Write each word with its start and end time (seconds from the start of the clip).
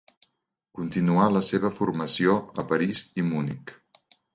Continuà 0.79 1.27
la 1.35 1.43
seva 1.49 1.73
formació 1.83 2.37
a 2.63 2.69
París 2.75 3.07
i 3.23 3.31
Munic. 3.33 3.81